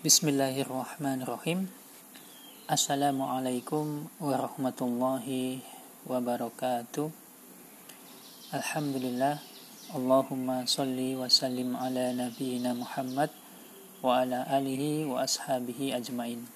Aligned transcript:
Bismillahirrahmanirrahim. 0.00 1.68
Assalamualaikum 2.64 4.08
warahmatullahi 4.16 5.60
wabarakatuh. 6.08 7.12
Alhamdulillah. 8.48 9.44
Allahumma 9.92 10.64
salli 10.64 11.20
wa 11.20 11.28
sallim 11.28 11.76
ala 11.76 12.16
nabiyyina 12.16 12.72
Muhammad 12.72 13.28
wa 14.00 14.24
ala 14.24 14.48
alihi 14.48 15.04
wa 15.04 15.20
ashabihi 15.20 15.92
ajmain. 15.92 16.48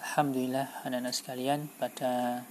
Alhamdulillah 0.00 0.80
anak-anak 0.80 1.12
sekalian 1.12 1.68
pada 1.76 2.48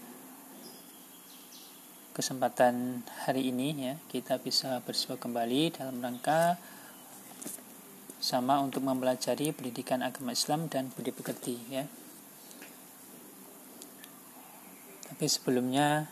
kesempatan 2.14 3.02
hari 3.26 3.50
ini 3.50 3.74
ya 3.90 3.98
kita 4.14 4.38
bisa 4.38 4.86
bersua 4.86 5.18
kembali 5.18 5.74
dalam 5.74 5.98
rangka 5.98 6.62
sama 8.24 8.64
untuk 8.64 8.88
mempelajari 8.88 9.52
pendidikan 9.52 10.00
agama 10.00 10.32
Islam 10.32 10.72
dan 10.72 10.88
budi 10.96 11.12
pekerti 11.12 11.60
ya. 11.68 11.84
Tapi 15.12 15.28
sebelumnya 15.28 16.08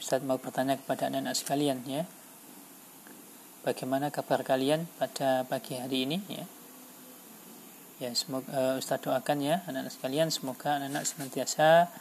Ustaz 0.00 0.24
mau 0.24 0.40
bertanya 0.40 0.80
kepada 0.80 1.12
anak-anak 1.12 1.36
sekalian 1.36 1.84
ya. 1.84 2.08
Bagaimana 3.68 4.08
kabar 4.08 4.40
kalian 4.40 4.88
pada 4.96 5.44
pagi 5.44 5.76
hari 5.76 6.08
ini 6.08 6.18
ya? 6.32 6.48
Ya, 8.00 8.10
semoga 8.16 8.48
uh, 8.48 8.80
Ustaz 8.80 9.04
doakan 9.04 9.44
ya 9.44 9.60
anak-anak 9.68 9.92
sekalian 9.92 10.32
semoga 10.32 10.80
anak-anak 10.80 11.04
senantiasa 11.04 11.92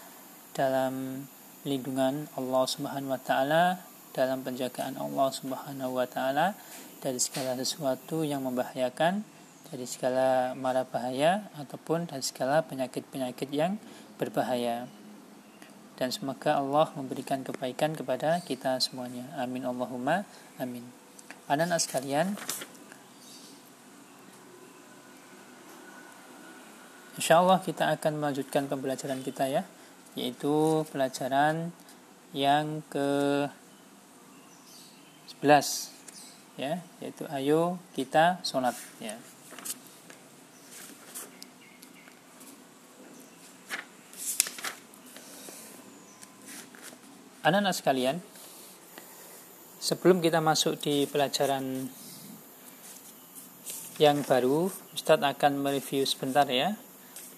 dalam 0.55 1.27
lindungan 1.67 2.31
Allah 2.39 2.63
Subhanahu 2.69 3.11
wa 3.11 3.19
taala, 3.19 3.83
dalam 4.17 4.41
penjagaan 4.41 4.97
Allah 4.97 5.29
Subhanahu 5.29 6.01
wa 6.01 6.09
taala 6.09 6.57
dari 6.97 7.21
segala 7.21 7.53
sesuatu 7.53 8.25
yang 8.25 8.41
membahayakan, 8.41 9.21
dari 9.69 9.85
segala 9.85 10.57
mara 10.57 10.81
bahaya 10.89 11.45
ataupun 11.61 12.09
dari 12.09 12.25
segala 12.25 12.65
penyakit-penyakit 12.65 13.53
yang 13.53 13.77
berbahaya. 14.17 14.89
Dan 16.01 16.09
semoga 16.09 16.57
Allah 16.57 16.89
memberikan 16.97 17.45
kebaikan 17.45 17.93
kepada 17.93 18.41
kita 18.41 18.81
semuanya. 18.81 19.29
Amin 19.37 19.61
Allahumma 19.61 20.25
amin. 20.57 20.81
Anak-anak 21.45 21.77
sekalian, 21.77 22.33
Insya 27.17 27.41
Allah 27.41 27.57
kita 27.65 27.89
akan 27.97 28.21
melanjutkan 28.21 28.69
pembelajaran 28.69 29.25
kita 29.25 29.49
ya, 29.49 29.65
yaitu 30.13 30.85
pelajaran 30.93 31.73
yang 32.29 32.85
ke 32.93 33.09
11 35.27 35.91
ya 36.57 36.81
yaitu 37.03 37.23
ayo 37.29 37.77
kita 37.93 38.41
sholat 38.41 38.73
ya. 38.97 39.15
Anak-anak 47.45 47.75
sekalian 47.79 48.17
sebelum 49.79 50.19
kita 50.19 50.43
masuk 50.43 50.83
di 50.83 51.07
pelajaran 51.07 51.87
yang 53.97 54.19
baru 54.27 54.67
Ustadz 54.91 55.23
akan 55.23 55.63
mereview 55.63 56.03
sebentar 56.03 56.43
ya 56.51 56.75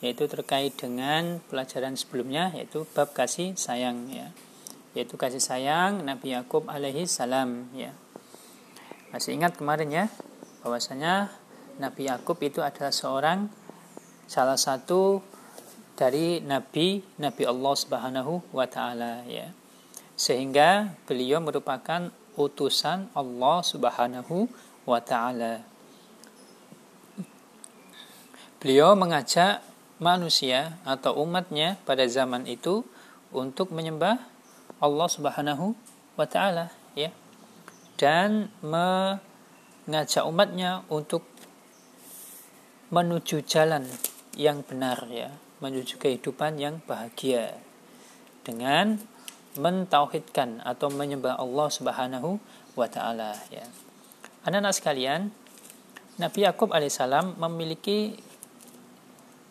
yaitu 0.02 0.26
terkait 0.32 0.74
dengan 0.80 1.44
pelajaran 1.52 1.94
sebelumnya 1.94 2.50
yaitu 2.56 2.88
bab 2.96 3.12
kasih 3.14 3.54
sayang 3.54 4.10
ya 4.10 4.32
yaitu 5.00 5.16
kasih 5.16 5.40
sayang 5.40 6.04
Nabi 6.04 6.36
Yakub 6.36 6.68
alaihi 6.68 7.08
salam 7.08 7.72
ya 7.72 7.96
masih 9.10 9.34
ingat 9.34 9.58
kemarin 9.58 9.90
ya, 9.90 10.06
bahwasanya 10.62 11.34
Nabi 11.82 12.06
Yakub 12.06 12.38
itu 12.46 12.62
adalah 12.62 12.94
seorang 12.94 13.50
salah 14.30 14.54
satu 14.54 15.26
dari 15.98 16.46
nabi 16.46 17.02
Nabi 17.18 17.44
Allah 17.50 17.74
Subhanahu 17.74 18.54
wa 18.54 18.70
taala 18.70 19.26
ya. 19.26 19.50
Sehingga 20.14 20.94
beliau 21.10 21.42
merupakan 21.42 22.14
utusan 22.38 23.10
Allah 23.18 23.66
Subhanahu 23.66 24.46
wa 24.86 25.02
taala. 25.02 25.66
Beliau 28.62 28.94
mengajak 28.94 29.66
manusia 29.98 30.78
atau 30.86 31.18
umatnya 31.18 31.82
pada 31.82 32.06
zaman 32.06 32.46
itu 32.46 32.86
untuk 33.34 33.74
menyembah 33.74 34.22
Allah 34.80 35.08
Subhanahu 35.12 35.76
wa 36.16 36.26
taala 36.28 36.72
ya. 36.96 37.12
Dan 38.00 38.48
mengajak 38.64 40.24
umatnya 40.24 40.88
untuk 40.88 41.28
menuju 42.90 43.44
jalan 43.44 43.84
yang 44.40 44.64
benar 44.64 45.04
ya, 45.12 45.36
menuju 45.60 46.00
kehidupan 46.00 46.56
yang 46.58 46.80
bahagia. 46.88 47.60
Dengan 48.48 48.98
mentauhidkan 49.60 50.64
atau 50.64 50.88
menyembah 50.88 51.36
Allah 51.36 51.68
Subhanahu 51.68 52.40
wa 52.80 52.88
taala 52.88 53.36
ya. 53.52 53.68
Anak-anak 54.48 54.74
sekalian, 54.74 55.22
Nabi 56.16 56.48
Yakub 56.48 56.72
alaihissalam 56.72 57.36
memiliki 57.36 58.16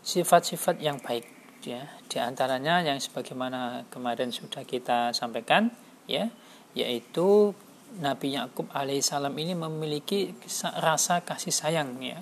sifat-sifat 0.00 0.80
yang 0.80 0.96
baik 1.04 1.37
ya. 1.64 1.86
Di 2.06 2.18
antaranya 2.22 2.80
yang 2.84 2.98
sebagaimana 3.00 3.88
kemarin 3.90 4.30
sudah 4.30 4.62
kita 4.62 5.10
sampaikan 5.14 5.70
ya, 6.06 6.30
yaitu 6.76 7.54
Nabi 7.98 8.36
Yakub 8.36 8.68
alaihissalam 8.70 9.32
ini 9.40 9.56
memiliki 9.56 10.36
rasa 10.78 11.24
kasih 11.24 11.54
sayang 11.54 11.96
ya 12.04 12.20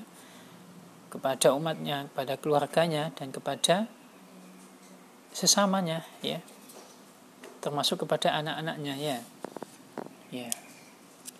kepada 1.10 1.52
umatnya, 1.54 2.06
kepada 2.12 2.38
keluarganya 2.38 3.10
dan 3.18 3.34
kepada 3.34 3.90
sesamanya 5.34 6.06
ya. 6.22 6.38
Termasuk 7.60 8.06
kepada 8.06 8.38
anak-anaknya 8.38 8.94
ya. 8.94 9.18
Ya. 10.30 10.50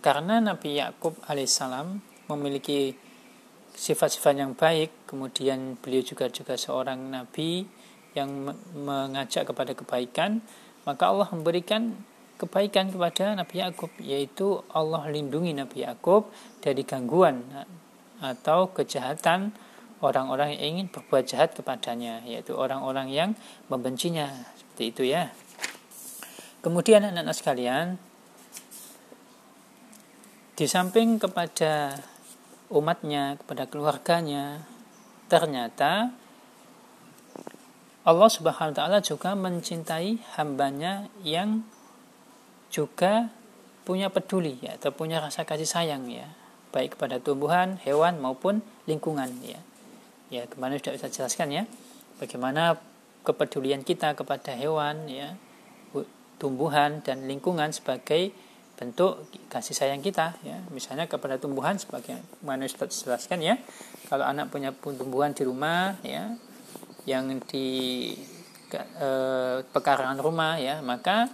Karena 0.02 0.42
Nabi 0.42 0.78
Yakub 0.78 1.18
alaihissalam 1.26 2.02
memiliki 2.26 2.94
sifat-sifat 3.76 4.34
yang 4.40 4.56
baik, 4.56 5.04
kemudian 5.04 5.76
beliau 5.78 6.00
juga 6.00 6.32
juga 6.32 6.56
seorang 6.56 6.96
nabi 7.12 7.68
yang 8.16 8.56
mengajak 8.72 9.46
kepada 9.46 9.76
kebaikan, 9.76 10.40
maka 10.88 11.12
Allah 11.12 11.28
memberikan 11.30 11.92
kebaikan 12.36 12.92
kepada 12.92 13.32
Nabi 13.32 13.64
Yakub 13.64 13.92
yaitu 14.00 14.60
Allah 14.72 15.08
lindungi 15.08 15.56
Nabi 15.56 15.84
Yakub 15.84 16.28
dari 16.60 16.84
gangguan 16.84 17.44
atau 18.20 18.72
kejahatan 18.72 19.52
orang-orang 20.04 20.56
yang 20.56 20.76
ingin 20.76 20.86
berbuat 20.92 21.24
jahat 21.24 21.56
kepadanya 21.56 22.20
yaitu 22.28 22.52
orang-orang 22.52 23.08
yang 23.08 23.30
membencinya 23.72 24.28
seperti 24.56 24.84
itu 24.92 25.02
ya. 25.08 25.32
Kemudian 26.60 27.08
anak-anak 27.08 27.36
sekalian 27.36 27.86
di 30.56 30.66
samping 30.68 31.20
kepada 31.20 32.00
umatnya 32.72 33.38
kepada 33.38 33.68
keluarganya 33.68 34.64
ternyata 35.30 36.16
Allah 38.06 38.30
Subhanahu 38.30 38.70
wa 38.70 38.78
taala 38.78 38.98
juga 39.02 39.34
mencintai 39.34 40.38
hambanya 40.38 41.10
yang 41.26 41.66
juga 42.70 43.34
punya 43.82 44.14
peduli 44.14 44.62
ya 44.62 44.78
atau 44.78 44.94
punya 44.94 45.18
rasa 45.18 45.42
kasih 45.42 45.66
sayang 45.66 46.06
ya 46.06 46.30
baik 46.70 46.94
kepada 46.94 47.18
tumbuhan, 47.18 47.82
hewan 47.82 48.22
maupun 48.22 48.60
lingkungan 48.84 49.32
ya. 49.40 49.58
Ya, 50.28 50.42
kemarin 50.50 50.78
sudah 50.78 50.94
bisa 50.94 51.08
jelaskan 51.10 51.48
ya 51.50 51.62
bagaimana 52.18 52.78
kepedulian 53.26 53.82
kita 53.82 54.14
kepada 54.14 54.54
hewan 54.54 55.10
ya, 55.10 55.34
tumbuhan 56.38 57.02
dan 57.02 57.26
lingkungan 57.26 57.74
sebagai 57.74 58.30
bentuk 58.76 59.24
kasih 59.48 59.74
sayang 59.74 60.04
kita 60.04 60.36
ya. 60.46 60.62
Misalnya 60.70 61.10
kepada 61.10 61.40
tumbuhan 61.42 61.80
sebagai 61.80 62.22
sudah 62.44 62.86
jelaskan 62.86 63.42
ya. 63.42 63.54
Kalau 64.06 64.28
anak 64.28 64.52
punya 64.54 64.70
tumbuhan 64.70 65.34
di 65.34 65.42
rumah 65.42 65.98
ya 66.06 66.36
yang 67.06 67.38
di 67.46 68.10
eh, 68.74 69.58
pekarangan 69.62 70.18
rumah 70.18 70.58
ya, 70.58 70.82
maka 70.82 71.30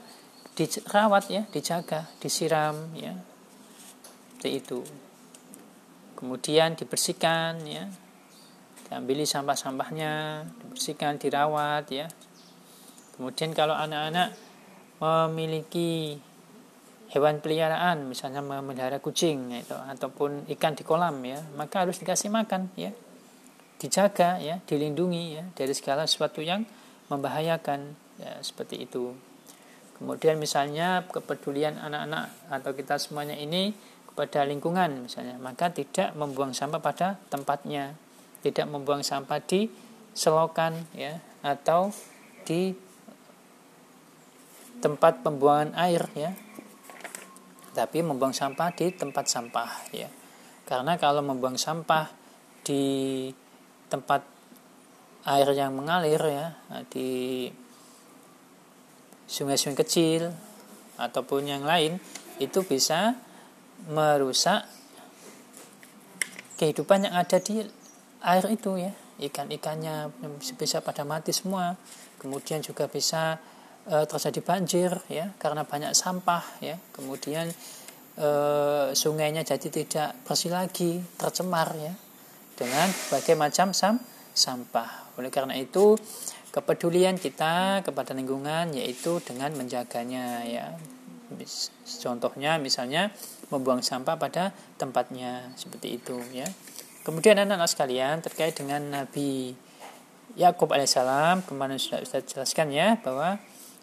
dirawat 0.53 1.33
ya, 1.33 1.43
dijaga, 1.49 2.07
disiram 2.21 2.93
ya. 2.93 3.17
Seperti 4.37 4.49
itu. 4.53 4.81
Kemudian 6.15 6.77
dibersihkan 6.77 7.65
ya. 7.65 7.89
Diambili 8.87 9.25
sampah-sampahnya, 9.25 10.45
dibersihkan, 10.61 11.17
dirawat 11.17 11.89
ya. 11.89 12.07
Kemudian 13.17 13.57
kalau 13.57 13.73
anak-anak 13.73 14.37
memiliki 15.01 16.21
hewan 17.13 17.41
peliharaan, 17.41 18.09
misalnya 18.09 18.41
memelihara 18.45 19.01
kucing 19.01 19.53
itu 19.53 19.77
ataupun 19.77 20.49
ikan 20.57 20.73
di 20.77 20.85
kolam 20.85 21.21
ya, 21.25 21.41
maka 21.57 21.85
harus 21.85 22.01
dikasih 22.01 22.33
makan 22.33 22.73
ya. 22.77 22.93
Dijaga 23.83 24.39
ya, 24.39 24.63
dilindungi 24.63 25.43
ya 25.43 25.45
dari 25.59 25.75
segala 25.75 26.07
sesuatu 26.07 26.39
yang 26.39 26.63
membahayakan 27.11 27.99
ya 28.23 28.39
seperti 28.39 28.87
itu. 28.87 29.11
Kemudian 29.99 30.39
misalnya 30.39 31.03
kepedulian 31.11 31.83
anak-anak 31.83 32.31
atau 32.47 32.71
kita 32.79 33.03
semuanya 33.03 33.35
ini 33.35 33.75
kepada 34.13 34.45
lingkungan 34.45 35.09
misalnya 35.09 35.41
maka 35.41 35.73
tidak 35.73 36.13
membuang 36.13 36.53
sampah 36.53 36.85
pada 36.85 37.17
tempatnya 37.33 37.97
tidak 38.45 38.69
membuang 38.69 39.01
sampah 39.01 39.41
di 39.41 39.73
selokan 40.13 40.77
ya 40.93 41.17
atau 41.41 41.89
di 42.45 42.77
tempat 44.85 45.25
pembuangan 45.25 45.73
air 45.81 46.05
ya 46.13 46.37
tapi 47.73 48.05
membuang 48.05 48.37
sampah 48.37 48.69
di 48.77 48.93
tempat 48.93 49.33
sampah 49.33 49.89
ya 49.97 50.13
karena 50.69 51.01
kalau 51.01 51.25
membuang 51.25 51.57
sampah 51.57 52.13
di 52.61 53.33
tempat 53.93 54.25
air 55.29 55.49
yang 55.53 55.77
mengalir 55.77 56.19
ya 56.25 56.57
di 56.89 57.45
sungai-sungai 59.29 59.77
kecil 59.85 60.33
ataupun 60.97 61.45
yang 61.45 61.69
lain 61.69 62.01
itu 62.41 62.65
bisa 62.65 63.13
merusak 63.93 64.65
kehidupan 66.57 67.07
yang 67.11 67.15
ada 67.21 67.37
di 67.37 67.61
air 68.25 68.45
itu 68.49 68.81
ya. 68.81 68.93
Ikan-ikannya 69.23 70.11
bisa 70.59 70.83
pada 70.83 71.07
mati 71.07 71.31
semua. 71.31 71.79
Kemudian 72.19 72.59
juga 72.63 72.91
bisa 72.91 73.39
e, 73.87 74.03
terjadi 74.07 74.41
banjir 74.43 74.91
ya 75.07 75.31
karena 75.39 75.63
banyak 75.63 75.95
sampah 75.95 76.43
ya. 76.59 76.79
Kemudian 76.91 77.51
e, 78.19 78.29
sungainya 78.95 79.47
jadi 79.47 79.69
tidak 79.71 80.11
bersih 80.27 80.51
lagi 80.51 81.03
tercemar 81.19 81.75
ya 81.79 81.95
dengan 82.57 82.89
berbagai 82.89 83.35
macam 83.37 83.77
sam 83.77 84.01
sampah 84.33 85.13
oleh 85.21 85.29
karena 85.29 85.57
itu 85.57 85.97
kepedulian 86.53 87.17
kita 87.21 87.85
kepada 87.85 88.13
lingkungan 88.13 88.73
yaitu 88.77 89.21
dengan 89.25 89.53
menjaganya 89.57 90.45
ya 90.45 90.77
contohnya 92.05 92.61
misalnya 92.61 93.13
membuang 93.49 93.85
sampah 93.85 94.17
pada 94.17 94.53
tempatnya 94.77 95.53
seperti 95.57 96.01
itu 96.01 96.17
ya. 96.33 96.49
Kemudian 97.03 97.41
anak-anak 97.41 97.69
sekalian 97.69 98.23
terkait 98.23 98.55
dengan 98.55 98.81
Nabi 99.03 99.53
Yakub 100.39 100.71
alaihissalam 100.71 101.45
kemarin 101.45 101.77
sudah 101.77 102.01
saya 102.07 102.25
jelaskan 102.25 102.73
ya 102.73 102.97
bahwa 103.03 103.37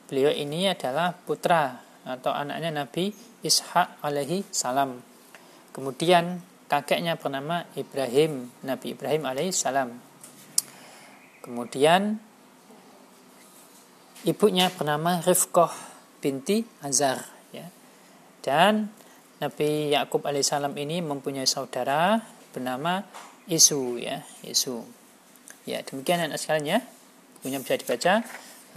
beliau 0.09 0.31
ini 0.33 0.71
adalah 0.71 1.13
putra 1.13 1.83
atau 2.07 2.31
anaknya 2.33 2.73
Nabi 2.73 3.11
Ishak 3.43 4.01
alaihi 4.01 4.47
salam. 4.49 5.03
Kemudian 5.75 6.41
kakeknya 6.69 7.17
bernama 7.17 7.65
Ibrahim, 7.73 8.53
Nabi 8.61 8.93
Ibrahim 8.93 9.25
alaihissalam. 9.25 9.89
Kemudian 11.41 12.21
ibunya 14.23 14.69
bernama 14.69 15.17
Rifqah 15.25 15.73
binti 16.21 16.61
Azar 16.85 17.25
ya. 17.49 17.65
Dan 18.45 18.93
Nabi 19.41 19.89
Yakub 19.89 20.21
alaihissalam 20.21 20.77
ini 20.77 21.01
mempunyai 21.01 21.49
saudara 21.49 22.21
bernama 22.53 23.01
Isu 23.49 23.97
ya, 23.97 24.21
Isu. 24.45 24.85
Ya, 25.65 25.81
demikian 25.81 26.21
anak 26.21 26.37
sekalian 26.37 26.77
ya. 26.77 26.79
Bukunya 27.39 27.57
bisa 27.65 27.81
dibaca. 27.81 28.13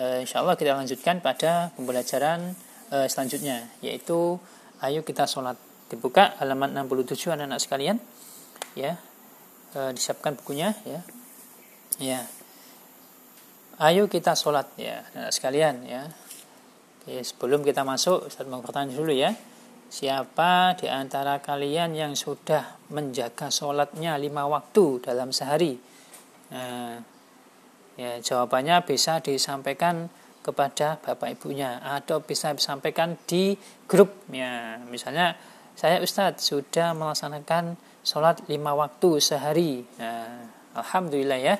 E, 0.00 0.24
insya 0.24 0.40
Allah 0.40 0.56
kita 0.56 0.72
lanjutkan 0.72 1.20
pada 1.20 1.76
pembelajaran 1.76 2.56
e, 2.88 3.04
selanjutnya 3.04 3.68
yaitu 3.84 4.40
ayo 4.80 5.04
kita 5.04 5.28
sholat 5.28 5.60
dibuka 5.92 6.32
halaman 6.40 6.72
67 6.72 7.36
anak-anak 7.36 7.60
sekalian. 7.60 8.00
Ya. 8.72 8.96
E, 9.76 9.92
disiapkan 9.92 10.40
bukunya 10.40 10.72
ya. 10.88 11.04
Ya. 12.00 12.24
Ayo 13.76 14.08
kita 14.08 14.32
sholat 14.32 14.72
ya 14.80 15.04
anak 15.12 15.36
sekalian 15.36 15.84
ya. 15.84 16.08
Oke, 17.02 17.20
sebelum 17.20 17.60
kita 17.60 17.84
masuk 17.84 18.32
Ustaz 18.32 18.48
mau 18.48 18.64
bertanya 18.64 18.96
dulu 18.96 19.12
ya. 19.12 19.36
Siapa 19.92 20.80
di 20.80 20.88
antara 20.88 21.44
kalian 21.44 21.92
yang 21.92 22.16
sudah 22.16 22.80
menjaga 22.88 23.52
sholatnya 23.52 24.16
lima 24.16 24.48
waktu 24.48 25.04
dalam 25.04 25.36
sehari? 25.36 25.76
Nah, 26.48 26.96
ya 28.00 28.16
jawabannya 28.24 28.88
bisa 28.88 29.20
disampaikan 29.20 30.08
kepada 30.42 30.98
bapak 30.98 31.38
ibunya 31.38 31.78
atau 31.78 32.18
bisa 32.24 32.50
disampaikan 32.50 33.14
di 33.28 33.54
grup 33.86 34.26
ya 34.32 34.80
misalnya 34.90 35.38
saya 35.76 35.98
Ustadz 36.04 36.44
sudah 36.44 36.92
melaksanakan 36.92 37.76
sholat 38.04 38.44
lima 38.50 38.76
waktu 38.76 39.18
sehari. 39.22 39.86
Nah, 39.96 40.46
Alhamdulillah 40.76 41.40
ya. 41.40 41.56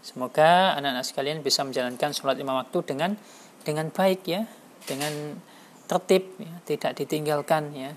Semoga 0.00 0.76
anak-anak 0.80 1.04
sekalian 1.04 1.38
bisa 1.44 1.60
menjalankan 1.64 2.16
sholat 2.16 2.40
lima 2.40 2.56
waktu 2.56 2.78
dengan 2.84 3.16
dengan 3.64 3.92
baik 3.92 4.20
ya. 4.26 4.44
Dengan 4.84 5.36
tertib 5.84 6.40
ya, 6.40 6.54
tidak 6.64 6.96
ditinggalkan 6.96 7.72
ya. 7.76 7.92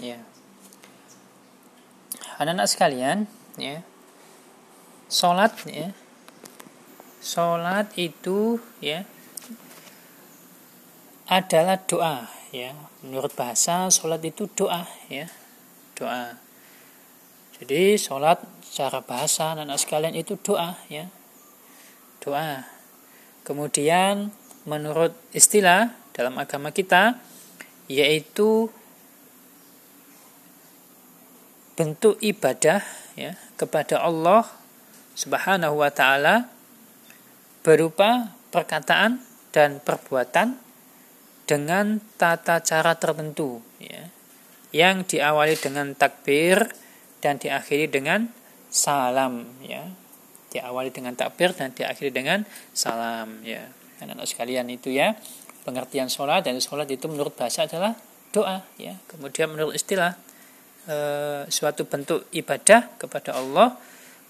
Ya. 0.00 0.18
Anak-anak 2.40 2.68
sekalian 2.68 3.28
ya. 3.60 3.84
Sholat 5.12 5.52
ya. 5.68 5.92
Sholat 7.24 7.92
itu 7.96 8.60
ya 8.84 9.08
adalah 11.28 11.80
doa 11.84 12.28
ya. 12.52 12.76
Menurut 13.00 13.32
bahasa 13.32 13.88
sholat 13.88 14.20
itu 14.24 14.48
doa 14.52 14.84
ya. 15.08 15.28
Doa. 15.96 16.36
Jadi 17.60 17.96
sholat 17.96 18.42
secara 18.64 19.00
bahasa 19.00 19.54
anak-anak 19.54 19.78
sekalian 19.80 20.16
itu 20.18 20.36
doa 20.40 20.76
ya. 20.90 21.08
Doa. 22.20 22.66
Kemudian 23.44 24.32
menurut 24.64 25.12
istilah 25.36 25.92
dalam 26.16 26.36
agama 26.40 26.72
kita 26.72 27.20
yaitu 27.88 28.72
bentuk 31.76 32.16
ibadah 32.22 32.80
ya 33.18 33.36
kepada 33.60 34.00
Allah 34.00 34.46
Subhanahu 35.18 35.84
wa 35.84 35.90
taala 35.92 36.48
berupa 37.60 38.32
perkataan 38.54 39.20
dan 39.50 39.82
perbuatan 39.82 40.63
dengan 41.44 42.00
tata 42.16 42.60
cara 42.64 42.96
tertentu 42.96 43.60
ya 43.76 44.08
yang 44.74 45.06
diawali 45.06 45.54
dengan 45.54 45.94
takbir 45.94 46.66
dan 47.22 47.38
diakhiri 47.38 47.86
dengan 47.86 48.26
salam 48.74 49.46
ya. 49.62 49.86
Diawali 50.50 50.90
dengan 50.90 51.14
takbir 51.14 51.54
dan 51.54 51.70
diakhiri 51.70 52.10
dengan 52.10 52.42
salam 52.74 53.38
ya. 53.46 53.70
Anak-anak 54.02 54.26
sekalian 54.26 54.66
itu 54.74 54.90
ya 54.90 55.14
pengertian 55.62 56.10
sholat 56.10 56.44
dan 56.44 56.58
sholat 56.58 56.90
itu 56.90 57.06
menurut 57.06 57.32
bahasa 57.38 57.70
adalah 57.70 57.94
doa 58.34 58.66
ya. 58.74 58.98
Kemudian 59.06 59.54
menurut 59.54 59.78
istilah 59.78 60.18
e, 60.90 60.96
suatu 61.46 61.86
bentuk 61.86 62.26
ibadah 62.34 62.98
kepada 62.98 63.38
Allah 63.38 63.78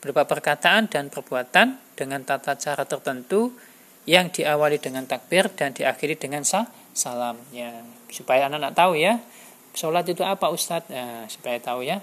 berupa 0.05 0.29
perkataan 0.29 0.93
dan 0.93 1.09
perbuatan 1.09 1.97
dengan 1.97 2.21
tata 2.21 2.53
cara 2.61 2.85
tertentu 2.85 3.57
yang 4.05 4.29
diawali 4.29 4.77
dengan 4.77 5.09
takbir 5.09 5.49
dan 5.57 5.73
diakhiri 5.73 6.21
dengan 6.21 6.45
salam 6.45 6.84
ya 7.51 7.83
supaya 8.09 8.47
anak-anak 8.47 8.73
tahu 8.73 8.95
ya 8.97 9.19
sholat 9.75 10.07
itu 10.07 10.23
apa 10.23 10.49
Ustadz 10.49 10.89
ya, 10.89 11.27
supaya 11.27 11.59
tahu 11.59 11.83
ya 11.83 12.01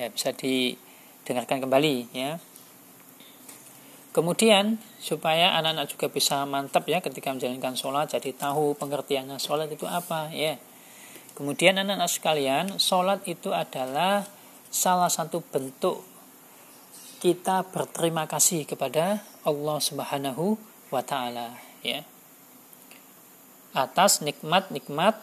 ya 0.00 0.08
bisa 0.08 0.32
didengarkan 0.32 1.60
kembali 1.62 2.10
ya 2.16 2.40
Kemudian 4.16 4.80
supaya 4.96 5.60
anak-anak 5.60 5.92
juga 5.92 6.08
bisa 6.08 6.48
mantap 6.48 6.88
ya 6.88 7.04
ketika 7.04 7.36
menjalankan 7.36 7.76
sholat, 7.76 8.08
jadi 8.16 8.32
tahu 8.32 8.72
pengertiannya 8.80 9.36
sholat 9.36 9.68
itu 9.68 9.84
apa 9.84 10.32
ya. 10.32 10.56
Kemudian 11.36 11.76
anak-anak 11.76 12.08
sekalian, 12.08 12.80
sholat 12.80 13.20
itu 13.28 13.52
adalah 13.52 14.24
salah 14.72 15.12
satu 15.12 15.44
bentuk 15.44 16.00
kita 17.20 17.68
berterima 17.68 18.24
kasih 18.24 18.64
kepada 18.64 19.20
Allah 19.44 19.78
Subhanahu 19.84 20.56
wa 20.88 21.04
taala 21.04 21.52
ya. 21.84 22.00
Atas 23.76 24.24
nikmat-nikmat 24.24 25.20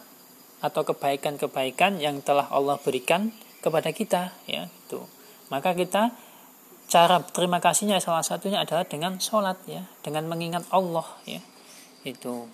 atau 0.62 0.86
kebaikan-kebaikan 0.86 1.98
yang 1.98 2.22
telah 2.22 2.46
Allah 2.54 2.78
berikan 2.78 3.34
kepada 3.58 3.90
kita 3.90 4.30
ya 4.46 4.70
itu. 4.70 5.02
Maka 5.50 5.74
kita 5.74 6.14
cara 6.86 7.18
terima 7.34 7.58
kasihnya 7.58 7.98
salah 7.98 8.22
satunya 8.22 8.62
adalah 8.62 8.86
dengan 8.86 9.18
sholat 9.18 9.58
ya 9.66 9.82
dengan 10.04 10.28
mengingat 10.28 10.68
Allah 10.68 11.08
ya 11.24 11.40
itu 12.04 12.44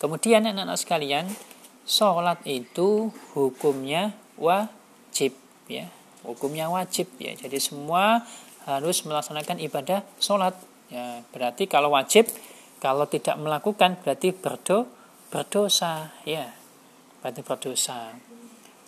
kemudian 0.00 0.48
anak-anak 0.48 0.80
sekalian 0.80 1.28
sholat 1.84 2.40
itu 2.48 3.12
hukumnya 3.36 4.16
wajib 4.40 5.36
ya 5.68 5.92
hukumnya 6.26 6.66
wajib 6.66 7.06
ya. 7.22 7.32
Jadi 7.38 7.62
semua 7.62 8.26
harus 8.66 9.06
melaksanakan 9.06 9.62
ibadah 9.62 10.02
sholat 10.18 10.58
ya. 10.90 11.22
Berarti 11.30 11.70
kalau 11.70 11.94
wajib 11.94 12.26
kalau 12.82 13.06
tidak 13.06 13.38
melakukan 13.38 13.96
berarti 14.02 14.34
berdo 14.34 14.90
berdosa 15.36 16.16
ya 16.24 16.48
berarti 17.20 17.44
berdosa. 17.44 18.16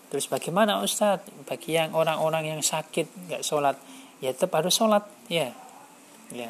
Terus 0.08 0.32
bagaimana 0.32 0.80
Ustadz 0.80 1.28
bagi 1.44 1.76
yang 1.76 1.92
orang-orang 1.92 2.56
yang 2.56 2.60
sakit 2.64 3.28
nggak 3.28 3.44
sholat 3.44 3.76
ya 4.24 4.32
tetap 4.32 4.56
harus 4.56 4.72
sholat 4.72 5.04
ya. 5.28 5.52
Ya. 6.32 6.48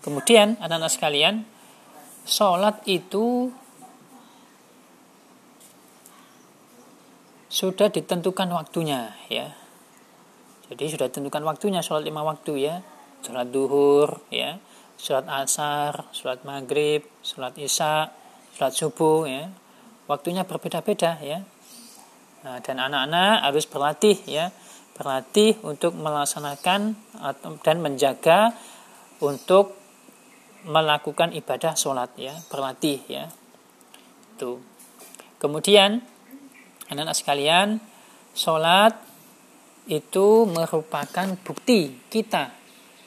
Kemudian 0.00 0.56
anak-anak 0.64 0.88
sekalian 0.88 1.44
sholat 2.24 2.80
itu 2.88 3.52
sudah 7.52 7.92
ditentukan 7.92 8.48
waktunya 8.56 9.12
ya. 9.28 9.52
Jadi 10.72 10.96
sudah 10.96 11.12
ditentukan 11.12 11.44
waktunya 11.44 11.84
sholat 11.84 12.08
lima 12.08 12.24
waktu 12.24 12.56
ya. 12.56 12.80
Sholat 13.20 13.52
duhur 13.52 14.24
ya 14.32 14.56
sholat 14.98 15.30
asar 15.30 16.10
sholat 16.10 16.42
maghrib 16.42 17.06
sholat 17.22 17.54
isya 17.54 18.10
sholat 18.58 18.74
subuh 18.74 19.24
ya. 19.30 19.46
Waktunya 20.10 20.42
berbeda-beda 20.42 21.20
ya. 21.22 21.46
Nah, 22.42 22.58
dan 22.64 22.82
anak-anak 22.82 23.46
harus 23.46 23.64
berlatih 23.70 24.18
ya. 24.26 24.50
Berlatih 24.98 25.62
untuk 25.62 25.94
melaksanakan 25.94 26.98
dan 27.62 27.76
menjaga 27.78 28.50
untuk 29.22 29.78
melakukan 30.66 31.30
ibadah 31.30 31.78
sholat 31.78 32.10
ya. 32.18 32.34
Berlatih 32.50 32.98
ya. 33.06 33.30
Itu 34.34 34.58
kemudian 35.38 36.02
anak-anak 36.90 37.14
sekalian 37.14 37.78
sholat 38.34 38.96
itu 39.86 40.44
merupakan 40.48 41.28
bukti 41.46 41.96
kita 42.10 42.52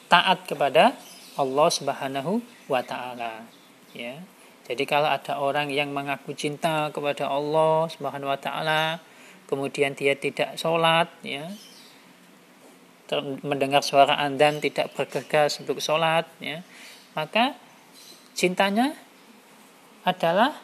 taat 0.08 0.48
kepada 0.48 0.96
Allah 1.40 1.70
Subhanahu 1.72 2.44
wa 2.68 2.82
taala. 2.84 3.48
Ya. 3.96 4.20
Jadi 4.68 4.84
kalau 4.88 5.10
ada 5.12 5.40
orang 5.40 5.68
yang 5.72 5.92
mengaku 5.92 6.32
cinta 6.36 6.92
kepada 6.92 7.28
Allah 7.28 7.88
Subhanahu 7.92 8.32
wa 8.32 8.40
taala 8.40 9.04
kemudian 9.52 9.92
dia 9.92 10.16
tidak 10.16 10.56
sholat 10.56 11.12
ya 11.28 11.52
mendengar 13.44 13.84
suara 13.84 14.16
andan 14.16 14.64
tidak 14.64 14.96
bergegas 14.96 15.60
untuk 15.60 15.84
sholat 15.84 16.24
ya 16.40 16.64
maka 17.12 17.60
cintanya 18.32 18.96
adalah 20.08 20.56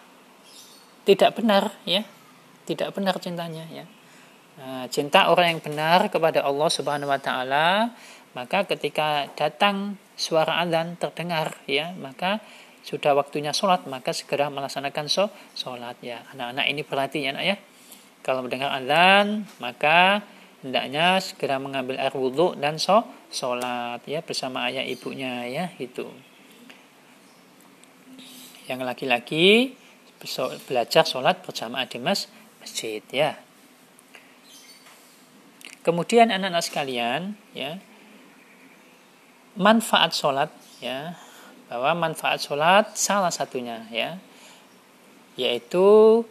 tidak 1.07 1.39
benar 1.39 1.71
ya. 1.87 2.03
Tidak 2.67 2.91
benar 2.91 3.15
cintanya 3.23 3.63
ya. 3.71 3.85
Nah, 4.57 4.83
cinta 4.91 5.31
orang 5.31 5.55
yang 5.55 5.61
benar 5.63 6.11
kepada 6.11 6.43
Allah 6.43 6.67
Subhanahu 6.67 7.07
wa 7.07 7.21
taala, 7.21 7.95
maka 8.35 8.67
ketika 8.67 9.29
datang 9.37 9.95
suara 10.17 10.59
azan 10.65 10.97
terdengar 10.97 11.55
ya, 11.69 11.93
maka 11.95 12.41
sudah 12.87 13.13
waktunya 13.19 13.51
sholat, 13.51 13.83
maka 13.91 14.15
segera 14.15 14.47
melaksanakan 14.47 15.11
so, 15.11 15.27
sholat 15.53 15.99
ya. 15.99 16.23
Anak-anak 16.31 16.65
ini 16.71 16.81
berarti 16.87 17.27
ya, 17.27 17.35
anak 17.35 17.43
ya. 17.43 17.55
Kalau 18.23 18.43
mendengar 18.43 18.71
azan, 18.71 19.43
maka 19.59 20.23
hendaknya 20.63 21.19
segera 21.19 21.59
mengambil 21.59 21.99
air 21.99 22.15
wudhu 22.15 22.55
dan 22.55 22.79
so, 22.79 23.03
sholat 23.27 24.01
ya 24.07 24.23
bersama 24.23 24.71
ayah 24.71 24.87
ibunya 24.87 25.45
ya 25.51 25.65
itu. 25.77 26.07
Yang 28.71 28.79
laki-laki 28.83 29.75
belajar 30.67 31.03
sholat 31.03 31.43
bersama 31.43 31.83
di 31.85 31.99
masjid 31.99 33.03
ya. 33.11 33.35
Kemudian 35.83 36.31
anak-anak 36.31 36.63
sekalian, 36.67 37.39
ya, 37.55 37.79
manfaat 39.57 40.13
sholat, 40.13 40.53
ya, 40.79 41.17
bahwa 41.67 42.07
manfaat 42.07 42.39
sholat 42.39 42.93
salah 42.93 43.33
satunya, 43.33 43.83
ya, 43.89 44.21
yaitu 45.35 46.23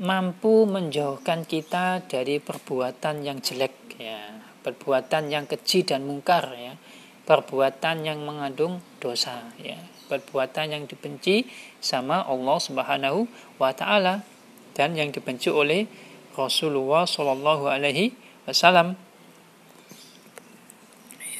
mampu 0.00 0.64
menjauhkan 0.64 1.44
kita 1.44 2.06
dari 2.06 2.38
perbuatan 2.38 3.26
yang 3.26 3.42
jelek, 3.42 3.98
ya, 3.98 4.40
perbuatan 4.62 5.28
yang 5.28 5.44
keji 5.50 5.82
dan 5.84 6.06
mungkar, 6.06 6.54
ya, 6.54 6.78
perbuatan 7.26 8.06
yang 8.06 8.22
mengandung 8.22 8.78
dosa, 9.02 9.50
ya, 9.58 9.76
perbuatan 10.08 10.74
yang 10.74 10.84
dibenci 10.86 11.46
sama 11.82 12.22
Allah 12.26 12.58
Subhanahu 12.58 13.26
wa 13.58 13.70
taala 13.74 14.26
dan 14.74 14.98
yang 14.98 15.14
dibenci 15.14 15.50
oleh 15.50 15.86
Rasulullah 16.34 17.06
Shallallahu 17.06 17.70
alaihi 17.70 18.14
Wassalam. 18.46 18.98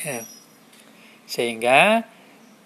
Ya. 0.06 0.39
Sehingga 1.30 2.02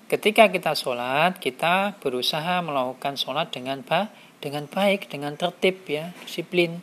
ketika 0.09 0.49
kita 0.49 0.73
sholat, 0.73 1.37
kita 1.37 2.00
berusaha 2.00 2.64
melakukan 2.64 3.21
sholat 3.21 3.52
dengan 3.52 3.85
ba 3.85 4.09
dengan 4.40 4.64
baik, 4.64 5.12
dengan 5.12 5.37
tertib 5.37 5.85
ya, 5.85 6.16
disiplin, 6.25 6.80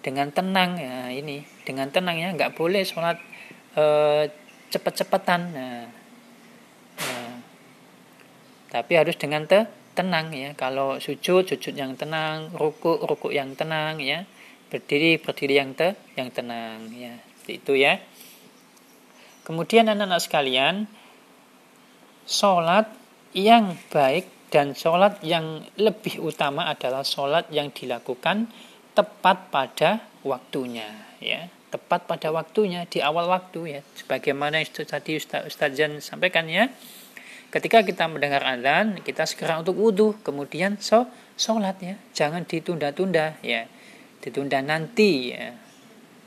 dengan 0.00 0.32
tenang. 0.32 0.80
Ya 0.80 1.12
ini, 1.12 1.44
dengan 1.68 1.92
tenang 1.92 2.16
ya, 2.16 2.32
nggak 2.32 2.56
boleh 2.56 2.88
sholat 2.88 3.20
e, 3.76 3.84
cepet-cepetan. 4.72 5.40
Nah, 5.52 5.84
nah, 7.04 7.32
tapi 8.72 8.92
harus 8.96 9.20
dengan 9.20 9.44
te 9.44 9.68
tenang 9.92 10.32
ya. 10.32 10.56
Kalau 10.56 10.96
sujud, 11.00 11.44
sujud 11.44 11.76
yang 11.76 12.00
tenang, 12.00 12.52
ruku, 12.56 12.96
ruku 12.96 13.28
yang 13.32 13.52
tenang 13.56 14.00
ya. 14.00 14.24
Berdiri 14.72 15.20
berdiri 15.20 15.60
yang 15.60 15.76
te 15.76 16.00
yang 16.16 16.32
tenang 16.32 16.88
ya. 16.96 17.16
Itu 17.44 17.76
ya. 17.76 18.00
Kemudian 19.44 19.88
anak-anak 19.88 20.20
sekalian 20.20 20.99
sholat 22.26 22.90
yang 23.36 23.78
baik 23.94 24.50
dan 24.50 24.74
sholat 24.74 25.22
yang 25.22 25.62
lebih 25.78 26.18
utama 26.18 26.66
adalah 26.66 27.06
sholat 27.06 27.46
yang 27.54 27.70
dilakukan 27.70 28.50
tepat 28.98 29.48
pada 29.54 29.90
waktunya 30.26 30.90
ya. 31.22 31.46
Tepat 31.70 32.10
pada 32.10 32.34
waktunya 32.34 32.82
di 32.90 32.98
awal 32.98 33.30
waktu 33.30 33.78
ya. 33.78 33.80
Sebagaimana 33.94 34.58
itu 34.58 34.82
tadi 34.82 35.14
Ustaz, 35.14 35.46
Ustaz 35.46 35.70
Jan 35.78 36.02
sampaikan 36.02 36.50
ya. 36.50 36.66
Ketika 37.54 37.86
kita 37.86 38.10
mendengar 38.10 38.42
azan 38.42 38.98
kita 39.06 39.22
segera 39.22 39.62
untuk 39.62 39.78
wudhu 39.78 40.18
kemudian 40.26 40.82
so 40.82 41.06
sholat 41.38 41.78
ya. 41.78 41.94
Jangan 42.10 42.42
ditunda-tunda 42.42 43.38
ya. 43.46 43.70
Ditunda 44.18 44.58
nanti 44.66 45.30
ya. 45.30 45.54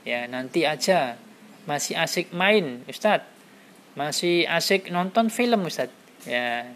Ya 0.08 0.24
nanti 0.24 0.64
aja. 0.64 1.20
Masih 1.68 2.00
asik 2.00 2.32
main 2.32 2.88
Ustadz 2.88 3.33
masih 3.94 4.46
asik 4.46 4.90
nonton 4.90 5.30
film 5.30 5.66
Ustadz 5.66 5.94
ya. 6.26 6.66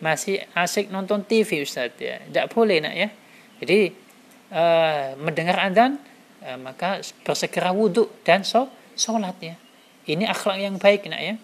Masih 0.00 0.40
asik 0.56 0.88
nonton 0.88 1.24
TV 1.24 1.64
Ustadz 1.64 2.00
ya. 2.00 2.20
Tidak 2.24 2.46
boleh 2.52 2.80
nak 2.80 2.94
ya. 2.96 3.08
Jadi 3.60 3.92
uh, 4.52 5.16
mendengar 5.20 5.60
adzan 5.60 6.00
uh, 6.44 6.58
maka 6.60 7.04
bersegera 7.24 7.72
wudhu 7.72 8.08
dan 8.24 8.44
so 8.44 8.68
sholat 8.96 9.36
ya. 9.40 9.56
Ini 10.08 10.28
akhlak 10.28 10.58
yang 10.60 10.76
baik 10.80 11.08
nak 11.08 11.20
ya. 11.20 11.34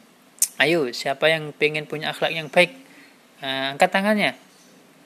Ayo 0.56 0.88
siapa 0.92 1.28
yang 1.28 1.52
pengen 1.52 1.85
punya 1.85 2.12
akhlak 2.16 2.32
yang 2.32 2.49
baik 2.49 2.73
uh, 3.44 3.76
angkat 3.76 3.90
tangannya. 3.92 4.32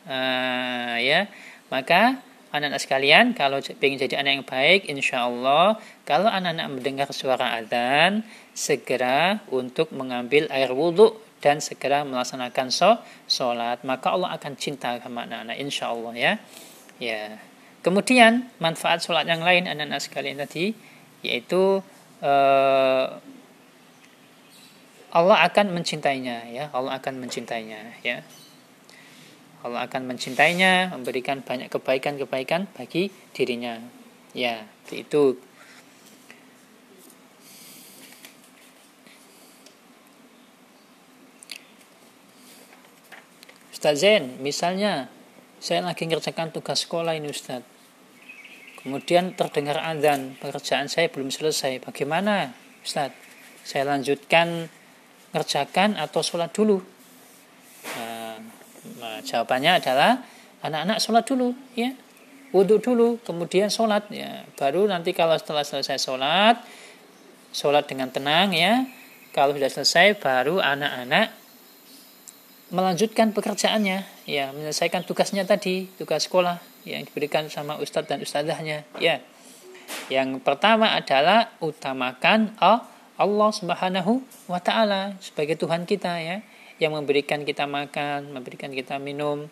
Uh, 0.07 0.97
ya. 1.03 1.27
Maka 1.71 2.19
anak-anak 2.51 2.83
sekalian, 2.83 3.33
kalau 3.33 3.63
ingin 3.63 3.99
jadi 3.99 4.23
anak 4.23 4.33
yang 4.43 4.47
baik, 4.47 4.81
insya 4.91 5.27
Allah, 5.31 5.79
kalau 6.03 6.27
anak-anak 6.27 6.67
mendengar 6.67 7.09
suara 7.15 7.55
adzan, 7.63 8.27
segera 8.51 9.39
untuk 9.55 9.95
mengambil 9.95 10.51
air 10.51 10.75
wudhu 10.75 11.15
dan 11.39 11.63
segera 11.63 12.03
melaksanakan 12.03 12.69
sholat, 13.31 13.81
maka 13.87 14.07
Allah 14.13 14.35
akan 14.35 14.53
cinta 14.59 14.99
sama 14.99 15.25
anak-anak, 15.25 15.57
insya 15.57 15.95
Allah 15.95 16.13
ya. 16.13 16.33
Ya. 17.01 17.41
Kemudian 17.81 18.51
manfaat 18.61 19.01
sholat 19.01 19.25
yang 19.25 19.41
lain 19.41 19.65
anak-anak 19.65 20.05
sekalian 20.05 20.37
tadi, 20.43 20.77
yaitu 21.25 21.81
uh, 22.21 23.07
Allah 25.11 25.39
akan 25.49 25.73
mencintainya, 25.73 26.51
ya. 26.51 26.69
Allah 26.77 26.99
akan 27.01 27.25
mencintainya, 27.25 27.95
ya. 28.05 28.21
Allah 29.61 29.85
akan 29.85 30.09
mencintainya, 30.09 30.89
memberikan 30.97 31.45
banyak 31.45 31.69
kebaikan-kebaikan 31.69 32.65
bagi 32.73 33.13
dirinya. 33.37 33.77
Ya, 34.33 34.65
itu. 34.89 35.37
Ustaz 43.69 44.01
Zain, 44.01 44.41
misalnya 44.41 45.09
saya 45.61 45.85
lagi 45.85 46.09
ngerjakan 46.09 46.53
tugas 46.53 46.85
sekolah 46.85 47.17
ini 47.17 47.29
Ustaz. 47.29 47.65
Kemudian 48.81 49.37
terdengar 49.37 49.77
azan, 49.77 50.41
pekerjaan 50.41 50.89
saya 50.89 51.13
belum 51.13 51.29
selesai. 51.29 51.85
Bagaimana 51.85 52.57
Ustaz? 52.81 53.13
Saya 53.61 53.93
lanjutkan 53.93 54.73
ngerjakan 55.37 56.01
atau 56.01 56.25
sholat 56.25 56.49
dulu? 56.53 57.00
Nah, 59.21 59.29
jawabannya 59.29 59.85
adalah 59.85 60.25
anak-anak 60.65 60.97
sholat 60.97 61.29
dulu, 61.29 61.53
ya, 61.77 61.93
wudhu 62.57 62.81
dulu, 62.81 63.21
kemudian 63.21 63.69
sholat, 63.69 64.09
ya. 64.09 64.49
Baru 64.57 64.89
nanti 64.89 65.13
kalau 65.13 65.37
setelah 65.37 65.61
selesai 65.61 66.01
sholat, 66.01 66.57
sholat 67.53 67.85
dengan 67.85 68.09
tenang, 68.09 68.57
ya. 68.57 68.89
Kalau 69.37 69.53
sudah 69.53 69.69
selesai, 69.69 70.17
baru 70.17 70.65
anak-anak 70.65 71.37
melanjutkan 72.73 73.37
pekerjaannya, 73.37 74.09
ya, 74.25 74.57
menyelesaikan 74.57 75.05
tugasnya 75.05 75.45
tadi, 75.45 75.93
tugas 76.01 76.25
sekolah 76.25 76.57
yang 76.89 77.05
diberikan 77.05 77.45
sama 77.53 77.77
ustadz 77.77 78.09
dan 78.09 78.25
ustadzahnya, 78.25 78.89
ya. 78.97 79.21
Yang 80.09 80.41
pertama 80.41 80.97
adalah 80.97 81.53
utamakan 81.61 82.57
Allah 83.21 83.51
Subhanahu 83.53 84.25
wa 84.49 84.65
taala 84.65 85.13
sebagai 85.21 85.61
Tuhan 85.61 85.85
kita 85.85 86.25
ya 86.25 86.41
yang 86.81 86.97
memberikan 86.97 87.45
kita 87.45 87.69
makan, 87.69 88.33
memberikan 88.33 88.73
kita 88.73 88.97
minum, 88.97 89.47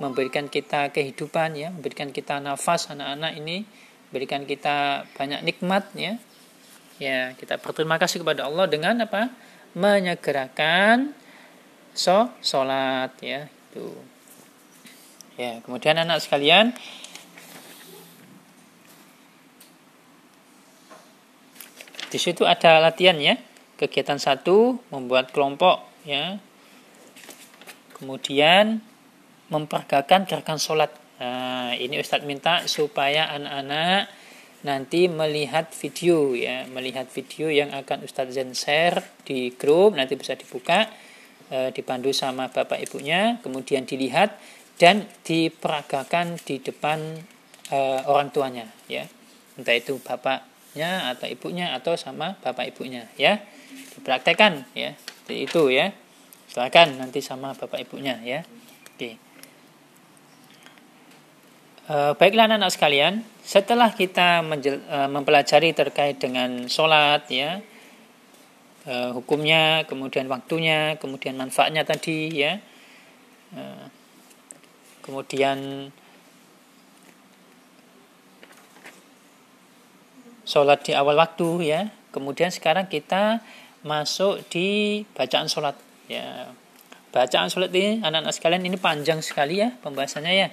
memberikan 0.00 0.48
kita 0.48 0.88
kehidupan 0.90 1.54
ya, 1.54 1.68
memberikan 1.68 2.10
kita 2.10 2.40
nafas 2.40 2.88
anak-anak 2.88 3.38
ini 3.38 3.68
berikan 4.12 4.44
kita 4.44 5.08
banyak 5.16 5.40
nikmat 5.44 5.88
ya. 5.94 6.16
Ya, 7.00 7.34
kita 7.36 7.58
berterima 7.58 7.96
kasih 8.00 8.24
kepada 8.24 8.46
Allah 8.46 8.68
dengan 8.68 8.98
apa? 9.04 9.32
Menyegerakan 9.76 11.16
so 11.96 12.28
salat 12.44 13.12
ya, 13.20 13.48
itu. 13.48 13.92
Ya, 15.40 15.64
kemudian 15.64 15.96
anak 15.96 16.20
sekalian, 16.20 16.76
di 22.12 22.18
situ 22.20 22.44
ada 22.44 22.78
latihan 22.78 23.16
ya. 23.16 23.40
Kegiatan 23.80 24.20
satu 24.20 24.78
membuat 24.92 25.32
kelompok 25.34 25.82
ya. 26.04 26.38
Kemudian 28.02 28.82
memperagakan 29.46 30.26
gerakan 30.26 30.58
sholat. 30.58 30.90
Nah, 31.22 31.70
ini 31.78 32.02
Ustadz 32.02 32.26
minta 32.26 32.66
supaya 32.66 33.30
anak-anak 33.30 34.10
nanti 34.66 35.06
melihat 35.06 35.70
video 35.70 36.34
ya, 36.34 36.66
melihat 36.66 37.06
video 37.10 37.46
yang 37.46 37.70
akan 37.70 38.02
Ustadz 38.02 38.34
Zen 38.34 38.58
share 38.58 39.22
di 39.22 39.54
grup, 39.54 39.94
nanti 39.94 40.18
bisa 40.18 40.34
dibuka, 40.34 40.90
e, 41.50 41.70
dipandu 41.74 42.14
sama 42.14 42.50
bapak 42.50 42.82
ibunya, 42.82 43.42
kemudian 43.42 43.86
dilihat 43.86 44.34
dan 44.78 45.06
diperagakan 45.26 46.38
di 46.42 46.62
depan 46.62 46.98
e, 47.70 47.78
orang 48.06 48.30
tuanya 48.30 48.66
ya, 48.86 49.06
entah 49.58 49.74
itu 49.74 49.98
bapaknya 49.98 51.10
atau 51.10 51.26
ibunya 51.26 51.74
atau 51.74 51.98
sama 51.98 52.38
bapak 52.38 52.70
ibunya 52.70 53.10
ya, 53.18 53.42
dipraktekkan 53.98 54.62
ya, 54.78 54.94
itu 55.26 55.74
ya, 55.74 55.90
silakan 56.52 57.00
nanti 57.00 57.24
sama 57.24 57.56
bapak 57.56 57.88
ibunya 57.88 58.20
ya, 58.20 58.44
oke. 58.92 59.32
Eh, 61.92 62.12
baiklah 62.14 62.46
anak-anak 62.46 62.72
sekalian, 62.72 63.14
setelah 63.42 63.90
kita 63.90 64.38
uh, 64.40 65.10
mempelajari 65.10 65.74
terkait 65.74 66.14
dengan 66.14 66.70
sholat, 66.70 67.26
ya, 67.26 67.58
uh, 68.86 69.10
hukumnya, 69.12 69.82
kemudian 69.90 70.30
waktunya, 70.30 70.94
kemudian 71.02 71.34
manfaatnya 71.34 71.82
tadi, 71.82 72.32
ya, 72.32 72.62
uh, 73.58 73.90
kemudian 75.02 75.90
sholat 80.46 80.86
di 80.86 80.94
awal 80.94 81.18
waktu, 81.18 81.66
ya, 81.66 81.90
kemudian 82.14 82.54
sekarang 82.54 82.86
kita 82.86 83.42
masuk 83.82 84.46
di 84.48 85.02
bacaan 85.18 85.50
sholat, 85.50 85.74
ya, 86.08 86.50
bacaan 87.12 87.52
sholat 87.52 87.70
ini 87.74 88.00
anak-anak 88.00 88.34
sekalian 88.34 88.62
ini 88.66 88.78
panjang 88.80 89.20
sekali 89.20 89.60
ya 89.60 89.74
pembahasannya 89.82 90.34
ya 90.34 90.48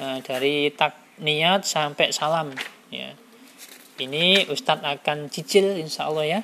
Nah, 0.00 0.16
dari 0.22 0.72
tak 0.72 0.96
niat 1.20 1.68
sampai 1.68 2.08
salam 2.14 2.54
ya. 2.88 3.12
Ini 4.00 4.48
Ustadz 4.48 4.80
akan 4.80 5.28
cicil 5.28 5.76
insya 5.76 6.08
Allah 6.08 6.24
ya. 6.24 6.40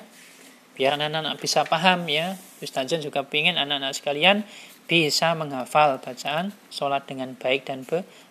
Biar 0.77 0.93
anak-anak 0.93 1.41
bisa 1.41 1.65
paham 1.65 2.05
ya. 2.05 2.37
Ustadz 2.61 3.01
juga 3.01 3.25
ingin 3.33 3.57
anak-anak 3.57 3.97
sekalian 3.97 4.45
bisa 4.85 5.33
menghafal 5.33 5.97
bacaan 5.99 6.53
sholat 6.69 7.09
dengan 7.09 7.33
baik 7.33 7.65
dan 7.65 7.81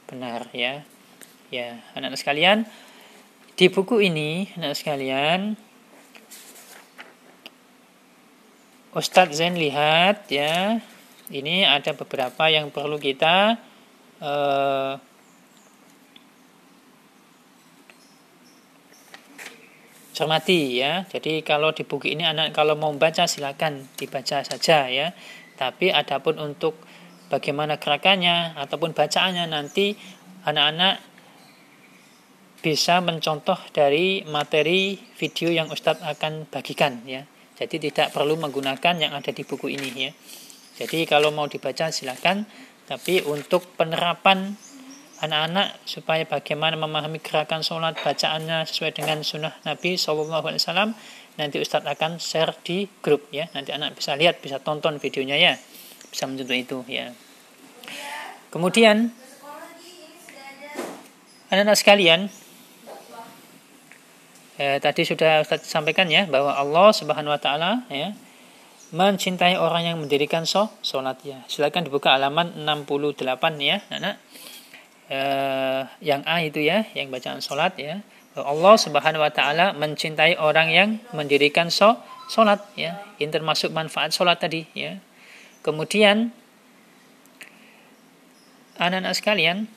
benar 0.06 0.46
ya. 0.54 0.86
Ya, 1.50 1.78
anak-anak 1.94 2.18
sekalian, 2.18 2.58
di 3.54 3.70
buku 3.70 4.02
ini, 4.02 4.50
anak 4.58 4.74
sekalian, 4.74 5.54
Ustadz 8.96 9.36
Zen 9.36 9.60
lihat 9.60 10.24
ya, 10.32 10.80
ini 11.28 11.68
ada 11.68 11.92
beberapa 11.92 12.48
yang 12.48 12.72
perlu 12.72 12.96
kita 12.96 13.60
uh, 14.24 14.96
cermati 20.16 20.80
ya. 20.80 21.04
Jadi 21.12 21.44
kalau 21.44 21.76
di 21.76 21.84
buku 21.84 22.16
ini 22.16 22.24
anak 22.24 22.56
kalau 22.56 22.72
mau 22.72 22.88
baca 22.96 23.28
silakan 23.28 23.84
dibaca 24.00 24.40
saja 24.40 24.88
ya. 24.88 25.12
Tapi 25.60 25.92
adapun 25.92 26.40
untuk 26.40 26.80
bagaimana 27.28 27.76
gerakannya 27.76 28.56
ataupun 28.56 28.96
bacaannya 28.96 29.44
nanti 29.44 29.92
anak-anak 30.48 31.04
bisa 32.64 33.04
mencontoh 33.04 33.60
dari 33.76 34.24
materi 34.24 34.96
video 35.20 35.52
yang 35.52 35.68
Ustadz 35.68 36.00
akan 36.00 36.48
bagikan 36.48 37.04
ya. 37.04 37.28
Jadi 37.56 37.88
tidak 37.88 38.12
perlu 38.12 38.36
menggunakan 38.36 38.94
yang 39.00 39.16
ada 39.16 39.32
di 39.32 39.42
buku 39.42 39.72
ini 39.72 39.88
ya. 39.96 40.12
Jadi 40.76 41.08
kalau 41.08 41.32
mau 41.32 41.48
dibaca 41.48 41.88
silakan, 41.88 42.44
tapi 42.84 43.24
untuk 43.24 43.64
penerapan 43.80 44.52
anak-anak 45.24 45.80
supaya 45.88 46.28
bagaimana 46.28 46.76
memahami 46.76 47.24
gerakan 47.24 47.64
sholat 47.64 47.96
bacaannya 47.96 48.68
sesuai 48.68 48.92
dengan 48.92 49.24
sunnah 49.24 49.56
Nabi 49.64 49.96
SAW 49.96 50.92
nanti 51.40 51.56
Ustadz 51.56 51.88
akan 51.88 52.20
share 52.20 52.52
di 52.60 52.84
grup 53.00 53.32
ya. 53.32 53.48
Nanti 53.56 53.72
anak 53.72 53.96
bisa 53.96 54.12
lihat 54.12 54.44
bisa 54.44 54.60
tonton 54.60 55.00
videonya 55.00 55.36
ya. 55.40 55.54
Bisa 56.12 56.28
mencontoh 56.28 56.56
itu 56.56 56.78
ya. 56.88 57.12
Kemudian 58.52 59.12
anak-anak 61.48 61.76
sekalian 61.80 62.28
eh, 64.60 64.78
tadi 64.80 65.02
sudah 65.04 65.44
Ustadz 65.44 65.68
sampaikan 65.68 66.08
ya 66.08 66.28
bahwa 66.28 66.52
Allah 66.56 66.88
Subhanahu 66.92 67.32
Wa 67.32 67.40
Taala 67.40 67.70
ya 67.92 68.12
mencintai 68.94 69.58
orang 69.58 69.82
yang 69.82 69.96
mendirikan 69.98 70.46
sholat 70.46 71.18
ya 71.26 71.42
silakan 71.50 71.84
dibuka 71.84 72.14
halaman 72.14 72.54
68 72.54 73.18
ya 73.58 73.82
anak-anak 73.90 74.16
uh, 75.10 75.82
yang 76.02 76.22
A 76.26 76.42
itu 76.42 76.62
ya, 76.62 76.86
yang 76.94 77.10
bacaan 77.10 77.42
sholat 77.42 77.74
ya. 77.78 78.02
Allah 78.36 78.76
Subhanahu 78.76 79.24
Wa 79.24 79.32
Taala 79.32 79.72
mencintai 79.72 80.36
orang 80.36 80.68
yang 80.68 80.88
mendirikan 81.16 81.72
so, 81.72 81.96
sholat 82.28 82.60
ya. 82.76 83.00
Ini 83.16 83.32
termasuk 83.32 83.72
manfaat 83.72 84.12
sholat 84.12 84.36
tadi 84.36 84.68
ya. 84.76 85.00
Kemudian 85.64 86.30
anak-anak 88.76 89.16
sekalian, 89.16 89.72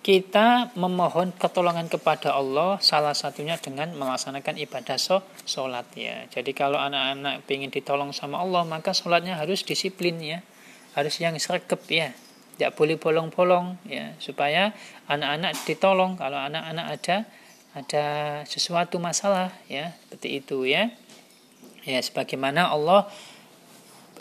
kita 0.00 0.72
memohon 0.80 1.36
pertolongan 1.36 1.84
kepada 1.92 2.32
Allah 2.32 2.80
salah 2.80 3.12
satunya 3.12 3.60
dengan 3.60 3.92
melaksanakan 3.92 4.56
ibadah 4.56 4.96
sholat 5.44 5.84
ya. 5.92 6.24
Jadi 6.32 6.56
kalau 6.56 6.80
anak-anak 6.80 7.44
ingin 7.52 7.68
ditolong 7.68 8.16
sama 8.16 8.40
Allah 8.40 8.64
maka 8.64 8.96
sholatnya 8.96 9.36
harus 9.36 9.60
disiplin 9.60 10.16
ya, 10.16 10.40
harus 10.96 11.20
yang 11.20 11.36
sergap 11.36 11.84
ya. 11.92 12.16
Tidak 12.56 12.72
boleh 12.72 12.96
bolong-bolong 12.96 13.76
ya. 13.84 14.16
Supaya 14.16 14.72
anak-anak 15.04 15.52
ditolong. 15.68 16.16
Kalau 16.16 16.40
anak-anak 16.48 16.86
ada 16.96 17.16
ada 17.76 18.06
sesuatu 18.48 18.96
masalah 18.96 19.52
ya 19.68 19.92
seperti 20.08 20.40
itu 20.40 20.64
ya. 20.64 20.88
Ya 21.84 22.00
sebagaimana 22.00 22.72
Allah 22.72 23.04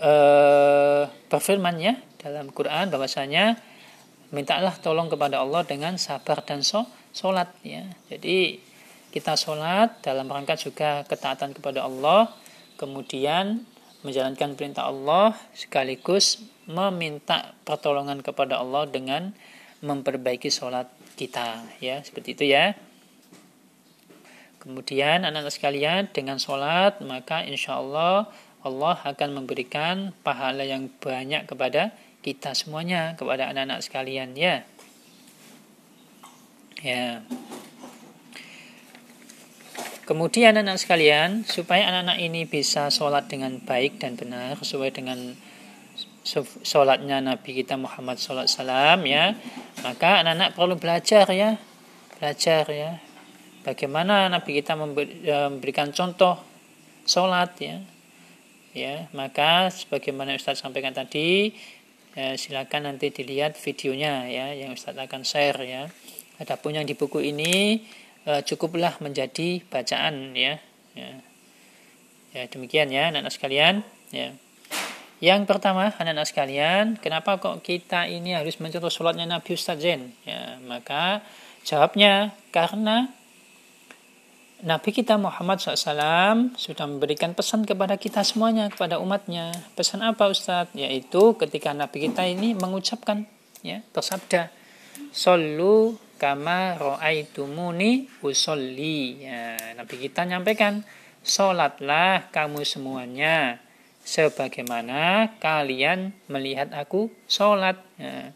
eh, 0.04 1.04
berfirman 1.32 1.76
ya 1.80 1.96
dalam 2.20 2.52
Quran 2.52 2.92
bahwasanya 2.92 3.69
mintalah 4.30 4.74
tolong 4.78 5.10
kepada 5.10 5.42
Allah 5.42 5.66
dengan 5.66 5.98
sabar 5.98 6.42
dan 6.46 6.62
so, 6.62 6.86
solat 7.14 7.50
ya. 7.66 7.86
Jadi 8.10 8.62
kita 9.10 9.34
sholat 9.34 10.02
dalam 10.06 10.30
rangka 10.30 10.54
juga 10.54 11.02
ketaatan 11.10 11.58
kepada 11.58 11.86
Allah 11.90 12.30
kemudian 12.78 13.66
menjalankan 14.06 14.56
perintah 14.56 14.88
Allah 14.88 15.36
sekaligus 15.52 16.40
meminta 16.70 17.58
pertolongan 17.66 18.22
kepada 18.22 18.62
Allah 18.62 18.86
dengan 18.86 19.34
memperbaiki 19.82 20.54
sholat 20.54 20.88
kita 21.18 21.66
ya. 21.82 22.00
Seperti 22.06 22.38
itu 22.38 22.46
ya. 22.46 22.78
Kemudian 24.60 25.26
anak-anak 25.26 25.56
sekalian 25.56 26.12
dengan 26.14 26.38
sholat 26.38 27.02
maka 27.02 27.42
insya 27.48 27.80
Allah 27.82 28.30
Allah 28.60 29.00
akan 29.08 29.42
memberikan 29.42 30.12
pahala 30.20 30.68
yang 30.68 30.92
banyak 31.00 31.48
kepada 31.48 31.96
kita 32.20 32.52
semuanya 32.52 33.16
kepada 33.16 33.52
anak-anak 33.52 33.80
sekalian 33.84 34.36
ya. 34.36 34.68
Ya. 36.80 37.24
Kemudian 40.10 40.58
anak 40.58 40.82
sekalian, 40.82 41.46
supaya 41.46 41.86
anak-anak 41.86 42.18
ini 42.18 42.50
bisa 42.50 42.90
sholat 42.90 43.30
dengan 43.30 43.62
baik 43.62 44.02
dan 44.02 44.18
benar 44.18 44.58
sesuai 44.58 44.90
dengan 44.90 45.38
sholatnya 46.66 47.22
Nabi 47.22 47.62
kita 47.62 47.78
Muhammad 47.78 48.18
SAW 48.18 49.06
ya, 49.06 49.38
maka 49.86 50.26
anak-anak 50.26 50.58
perlu 50.58 50.76
belajar 50.82 51.30
ya, 51.30 51.62
belajar 52.18 52.66
ya, 52.74 52.98
bagaimana 53.62 54.34
Nabi 54.34 54.58
kita 54.58 54.74
e, 54.74 55.36
memberikan 55.50 55.94
contoh 55.94 56.42
sholat 57.06 57.54
ya, 57.62 57.78
ya 58.74 59.10
maka 59.14 59.70
sebagaimana 59.70 60.38
Ustaz 60.38 60.58
sampaikan 60.62 60.94
tadi, 60.94 61.54
ya, 62.20 62.36
silakan 62.36 62.92
nanti 62.92 63.16
dilihat 63.16 63.56
videonya 63.56 64.28
ya, 64.28 64.52
yang 64.52 64.76
Ustaz 64.76 65.00
akan 65.00 65.24
share 65.24 65.64
ya. 65.64 65.88
Adapun 66.44 66.76
yang 66.76 66.84
di 66.84 67.00
buku 67.00 67.24
ini 67.24 67.88
uh, 68.28 68.44
cukuplah 68.44 69.00
menjadi 69.00 69.64
bacaan 69.72 70.36
ya. 70.36 70.60
ya. 71.00 71.12
Ya, 72.36 72.44
demikian 72.52 72.92
ya 72.92 73.08
anak-anak 73.08 73.32
sekalian, 73.32 73.88
ya. 74.12 74.36
Yang 75.24 75.48
pertama, 75.48 75.96
anak-anak 75.96 76.28
sekalian, 76.28 77.00
kenapa 77.00 77.40
kok 77.40 77.64
kita 77.64 78.12
ini 78.12 78.36
harus 78.36 78.60
mencontoh 78.60 78.92
sholatnya 78.92 79.28
Nabi 79.28 79.56
Ustaz 79.56 79.80
Zain? 79.80 80.16
Ya, 80.24 80.60
maka 80.64 81.24
Jawabnya 81.70 82.34
karena 82.50 83.12
Nabi 84.60 84.92
kita 84.92 85.16
Muhammad 85.16 85.64
SAW 85.64 86.52
sudah 86.60 86.84
memberikan 86.84 87.32
pesan 87.32 87.64
kepada 87.64 87.96
kita 87.96 88.28
semuanya, 88.28 88.68
kepada 88.68 89.00
umatnya. 89.00 89.56
Pesan 89.80 90.04
apa 90.04 90.28
Ustadz? 90.28 90.76
Yaitu 90.76 91.40
ketika 91.40 91.72
Nabi 91.72 92.12
kita 92.12 92.28
ini 92.28 92.52
mengucapkan, 92.60 93.24
ya, 93.64 93.80
bersabda, 93.96 94.52
Sallu 95.16 95.96
kama 96.20 96.76
ro'aitumuni 96.76 98.12
usolli. 98.20 99.24
Ya, 99.24 99.56
Nabi 99.80 99.96
kita 99.96 100.28
nyampaikan, 100.28 100.84
Sholatlah 101.24 102.28
kamu 102.32 102.64
semuanya 102.68 103.64
sebagaimana 104.04 105.36
kalian 105.40 106.12
melihat 106.28 106.76
aku 106.76 107.08
sholat. 107.32 107.80
Ya. 107.96 108.36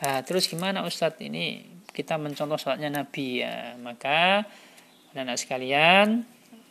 Nah, 0.00 0.20
terus 0.24 0.48
gimana 0.48 0.84
Ustadz 0.84 1.20
ini 1.20 1.64
kita 1.92 2.16
mencontoh 2.16 2.56
sholatnya 2.56 3.04
Nabi 3.04 3.44
ya. 3.44 3.76
Maka 3.80 4.48
anak-anak 5.12 5.36
sekalian, 5.36 6.24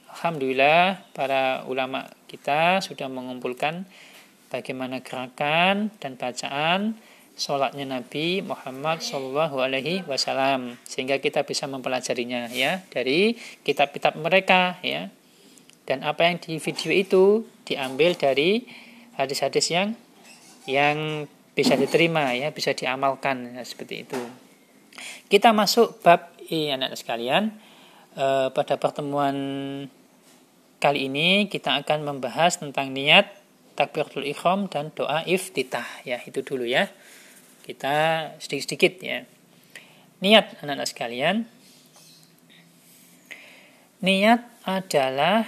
Alhamdulillah 0.10 1.06
para 1.14 1.62
ulama 1.70 2.10
kita 2.26 2.82
sudah 2.82 3.06
mengumpulkan 3.06 3.86
bagaimana 4.50 5.06
gerakan 5.06 5.94
dan 6.02 6.18
bacaan 6.18 6.98
sholatnya 7.38 7.86
Nabi 7.86 8.42
Muhammad 8.42 9.00
Shallallahu 9.06 9.62
Alaihi 9.62 10.02
Wasallam 10.10 10.82
sehingga 10.90 11.22
kita 11.22 11.46
bisa 11.46 11.70
mempelajarinya 11.70 12.50
ya 12.50 12.82
dari 12.90 13.38
kitab-kitab 13.62 14.18
mereka 14.18 14.82
ya. 14.82 15.14
Dan 15.86 16.02
apa 16.02 16.26
yang 16.26 16.42
di 16.42 16.58
video 16.58 16.92
itu 16.92 17.24
diambil 17.62 18.18
dari 18.18 18.66
hadis-hadis 19.22 19.70
yang 19.70 19.94
yang 20.66 21.30
bisa 21.54 21.78
diterima 21.78 22.34
ya 22.34 22.50
bisa 22.50 22.74
diamalkan 22.74 23.54
ya, 23.54 23.62
seperti 23.62 24.10
itu. 24.10 24.22
Kita 25.30 25.54
masuk 25.54 26.02
bab 26.02 26.34
ini 26.50 26.74
anak 26.74 26.98
sekalian 26.98 27.71
e, 28.16 28.28
pada 28.52 28.76
pertemuan 28.78 29.36
kali 30.82 31.08
ini 31.08 31.46
kita 31.46 31.78
akan 31.86 32.04
membahas 32.04 32.58
tentang 32.58 32.90
niat 32.92 33.30
takbiratul 33.78 34.28
ikhram 34.28 34.68
dan 34.68 34.92
doa 34.94 35.24
iftitah. 35.26 35.86
Ya 36.04 36.20
itu 36.22 36.42
dulu 36.42 36.68
ya. 36.68 36.90
Kita 37.62 38.30
sedikit-sedikit 38.42 38.94
ya. 39.02 39.24
Niat 40.22 40.62
anak-anak 40.62 40.88
sekalian. 40.90 41.36
Niat 44.02 44.42
adalah 44.66 45.46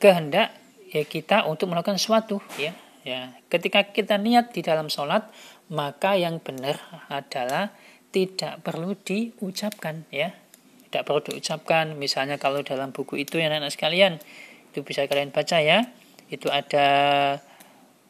kehendak 0.00 0.52
ya 0.92 1.04
kita 1.04 1.48
untuk 1.48 1.72
melakukan 1.72 1.96
sesuatu 1.96 2.40
ya. 2.60 2.72
Ya 3.00 3.32
ketika 3.48 3.88
kita 3.88 4.20
niat 4.20 4.52
di 4.52 4.60
dalam 4.60 4.92
sholat 4.92 5.24
maka 5.72 6.20
yang 6.20 6.36
benar 6.36 6.76
adalah 7.08 7.72
tidak 8.10 8.62
perlu 8.66 8.94
diucapkan 8.98 10.06
ya. 10.10 10.34
Tidak 10.90 11.02
perlu 11.06 11.22
diucapkan. 11.32 11.94
Misalnya 11.94 12.36
kalau 12.36 12.66
dalam 12.66 12.90
buku 12.90 13.22
itu 13.22 13.38
ya 13.38 13.46
anak-anak 13.46 13.72
sekalian 13.72 14.12
itu 14.70 14.82
bisa 14.82 15.06
kalian 15.06 15.30
baca 15.30 15.58
ya. 15.62 15.90
Itu 16.30 16.50
ada 16.50 16.88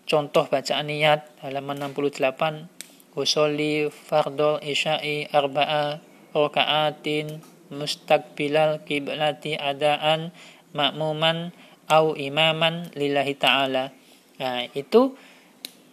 contoh 0.08 0.48
bacaan 0.48 0.88
niat 0.88 1.28
halaman 1.44 1.92
68 1.92 2.80
Usoli 3.10 3.90
fardol 3.90 4.62
isya'i 4.62 5.26
arba'a 5.34 5.98
rokaatin 6.30 7.42
mustaqbilal 7.74 8.86
kiblati 8.86 9.58
adaan 9.58 10.30
makmuman 10.70 11.50
au 11.90 12.14
imaman 12.14 12.86
lillahi 12.94 13.34
ta'ala. 13.34 13.90
Nah 14.38 14.62
itu 14.78 15.18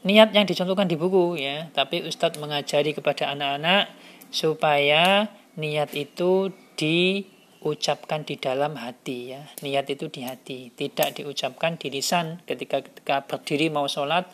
niat 0.07 0.31
yang 0.31 0.47
dicontohkan 0.47 0.87
di 0.87 0.95
buku 0.95 1.35
ya. 1.35 1.67
Tapi 1.75 2.07
Ustadz 2.07 2.39
mengajari 2.39 2.95
kepada 2.95 3.35
anak-anak 3.35 3.91
supaya 4.31 5.27
niat 5.59 5.91
itu 5.91 6.55
diucapkan 6.79 8.23
di 8.23 8.39
dalam 8.39 8.79
hati 8.79 9.35
ya. 9.35 9.43
Niat 9.59 9.91
itu 9.91 10.07
di 10.07 10.23
hati 10.23 10.71
tidak 10.71 11.19
diucapkan 11.19 11.75
di 11.75 11.91
lisan. 11.91 12.39
Ketika 12.47 12.79
ketika 12.79 13.27
berdiri 13.27 13.67
mau 13.67 13.91
sholat 13.91 14.31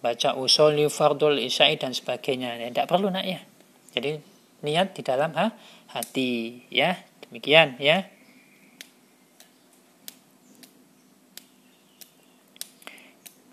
baca 0.00 0.32
usoli 0.40 0.88
fardul 0.88 1.36
isya'i 1.36 1.76
dan 1.76 1.92
sebagainya. 1.92 2.56
Ya, 2.56 2.72
tidak 2.72 2.88
perlu 2.88 3.12
nak 3.12 3.28
ya. 3.28 3.44
Jadi 3.92 4.16
niat 4.64 4.96
di 4.96 5.04
dalam 5.04 5.36
ha, 5.36 5.52
hati 5.92 6.64
ya. 6.72 6.96
Demikian 7.28 7.76
ya 7.82 8.15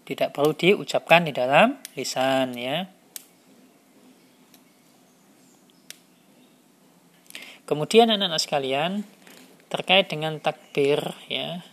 tidak 0.04 0.36
perlu 0.36 0.52
diucapkan 0.52 1.24
di 1.24 1.32
dalam 1.32 1.80
lisan 1.96 2.56
ya. 2.60 2.88
Kemudian 7.64 8.12
anak-anak 8.12 8.44
sekalian 8.44 8.92
terkait 9.72 10.12
dengan 10.12 10.38
takbir 10.44 11.00
ya. 11.32 11.64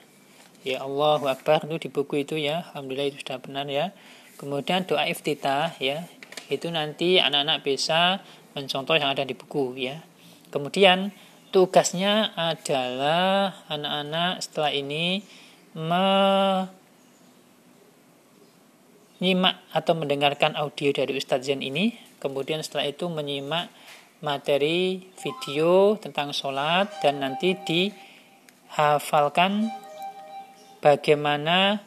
Ya 0.62 0.86
Allahu 0.86 1.26
Akbar 1.26 1.66
itu 1.66 1.88
di 1.88 1.88
buku 1.90 2.22
itu 2.22 2.38
ya. 2.38 2.70
Alhamdulillah 2.72 3.10
itu 3.10 3.18
sudah 3.26 3.42
benar 3.42 3.66
ya. 3.66 3.90
Kemudian 4.38 4.86
doa 4.86 5.10
iftitah 5.10 5.74
ya. 5.82 6.06
Itu 6.46 6.70
nanti 6.70 7.18
anak-anak 7.18 7.66
bisa 7.66 8.22
mencontoh 8.54 8.94
yang 8.94 9.10
ada 9.12 9.26
di 9.26 9.34
buku 9.34 9.74
ya. 9.76 10.00
Kemudian 10.54 11.10
tugasnya 11.50 12.32
adalah 12.38 13.66
anak-anak 13.66 14.40
setelah 14.46 14.70
ini 14.70 15.26
me 15.74 16.06
menyimak 19.20 19.60
atau 19.76 19.92
mendengarkan 19.92 20.56
audio 20.56 20.96
dari 20.96 21.12
Ustadz 21.12 21.52
Zen 21.52 21.60
ini, 21.60 21.92
kemudian 22.24 22.64
setelah 22.64 22.88
itu 22.88 23.04
menyimak 23.12 23.68
materi 24.24 25.12
video 25.20 26.00
tentang 26.00 26.32
sholat 26.32 26.88
dan 27.04 27.20
nanti 27.20 27.52
dihafalkan 27.52 29.68
bagaimana 30.80 31.84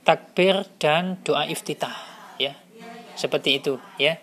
takbir 0.00 0.64
dan 0.80 1.20
doa 1.20 1.44
iftitah 1.44 1.92
ya. 2.40 2.56
Seperti 3.20 3.60
itu 3.60 3.76
ya. 4.00 4.16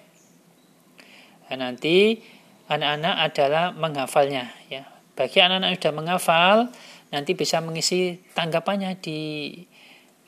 Dan 1.48 1.62
nanti 1.62 2.18
anak-anak 2.66 3.16
adalah 3.30 3.78
menghafalnya 3.78 4.50
ya. 4.74 4.90
Bagi 5.14 5.38
anak-anak 5.38 5.78
sudah 5.78 5.94
menghafal 5.94 6.74
nanti 7.14 7.38
bisa 7.38 7.62
mengisi 7.62 8.18
tanggapannya 8.34 8.98
di 8.98 9.22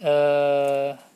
eh, 0.05 1.08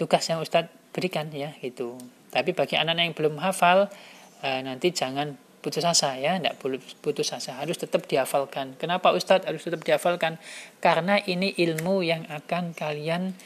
tugas 0.00 0.24
yang 0.32 0.40
Ustadz 0.40 0.72
berikan 0.96 1.28
ya 1.28 1.52
gitu. 1.60 2.00
Tapi 2.32 2.56
bagi 2.56 2.80
anak-anak 2.80 3.04
yang 3.04 3.16
belum 3.16 3.36
hafal 3.44 3.92
eh, 4.40 4.60
nanti 4.64 4.96
jangan 4.96 5.36
putus 5.60 5.84
asa 5.84 6.16
ya, 6.16 6.40
tidak 6.40 6.56
boleh 6.56 6.80
putus 7.04 7.36
asa, 7.36 7.60
harus 7.60 7.76
tetap 7.76 8.08
dihafalkan. 8.08 8.80
Kenapa 8.80 9.12
Ustadz 9.12 9.44
harus 9.44 9.60
tetap 9.60 9.84
dihafalkan? 9.84 10.40
Karena 10.80 11.20
ini 11.20 11.52
ilmu 11.52 12.00
yang 12.00 12.24
akan 12.32 12.72
kalian 12.72 13.36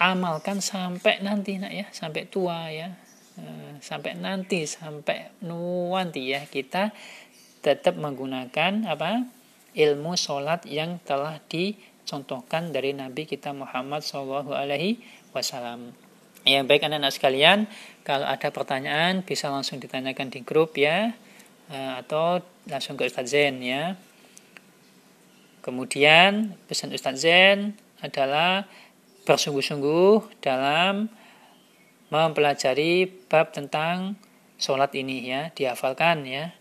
amalkan 0.00 0.64
sampai 0.64 1.20
nanti 1.20 1.60
nak 1.60 1.72
ya, 1.72 1.86
sampai 1.92 2.24
tua 2.32 2.72
ya, 2.72 2.96
eh, 3.36 3.76
sampai 3.84 4.16
nanti 4.16 4.64
sampai 4.64 5.36
nuanti 5.44 6.32
ya 6.32 6.48
kita 6.48 6.96
tetap 7.60 8.00
menggunakan 8.00 8.88
apa 8.88 9.28
ilmu 9.76 10.16
sholat 10.16 10.64
yang 10.64 10.96
telah 11.04 11.36
dicontohkan 11.44 12.72
dari 12.72 12.96
Nabi 12.96 13.28
kita 13.28 13.52
Muhammad 13.52 14.00
Shallallahu 14.00 14.56
Alaihi 14.56 14.96
wasallam. 15.36 15.92
Ya 16.46 16.62
baik 16.62 16.86
anak-anak 16.86 17.12
sekalian, 17.12 17.66
kalau 18.06 18.22
ada 18.22 18.48
pertanyaan 18.54 19.26
bisa 19.26 19.50
langsung 19.50 19.82
ditanyakan 19.82 20.30
di 20.30 20.46
grup 20.46 20.78
ya 20.78 21.10
eh, 21.68 21.92
atau 21.98 22.38
langsung 22.70 22.94
ke 22.94 23.10
Ustadz 23.10 23.34
Zen 23.34 23.60
ya. 23.60 23.98
Kemudian 25.60 26.54
pesan 26.70 26.94
Ustadz 26.94 27.26
Zen 27.26 27.74
adalah 27.98 28.64
bersungguh-sungguh 29.26 30.38
dalam 30.38 31.10
mempelajari 32.14 33.10
bab 33.26 33.50
tentang 33.50 34.14
sholat 34.62 34.94
ini 34.94 35.26
ya, 35.26 35.50
dihafalkan 35.50 36.22
ya. 36.22 36.54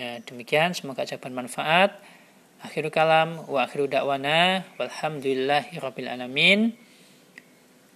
Ya, 0.00 0.24
demikian 0.24 0.72
semoga 0.72 1.04
jawaban 1.04 1.36
manfaat. 1.36 2.00
Akhirul 2.64 2.88
kalam 2.88 3.44
wa 3.44 3.68
akhiru 3.68 3.84
da'wana 3.84 4.64
walhamdulillahi 4.80 5.76
rabbil 5.76 6.08
alamin. 6.08 6.72